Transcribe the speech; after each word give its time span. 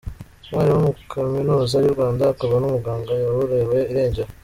Umwarimu 0.47 0.83
muri 0.85 1.01
Kaminuza 1.13 1.75
y’u 1.79 1.93
Rwanda 1.95 2.23
akaba 2.33 2.53
n’umuganga 2.59 3.11
yaburiwe 3.21 3.77
irengero 3.91 4.29